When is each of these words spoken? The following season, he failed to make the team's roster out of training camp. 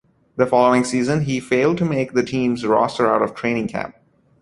The 0.35 0.47
following 0.47 0.83
season, 0.83 1.25
he 1.25 1.39
failed 1.39 1.77
to 1.77 1.85
make 1.85 2.13
the 2.13 2.23
team's 2.23 2.65
roster 2.65 3.05
out 3.07 3.21
of 3.21 3.35
training 3.35 3.67
camp. 3.67 3.95